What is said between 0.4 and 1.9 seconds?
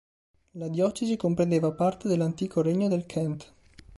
La diocesi comprendeva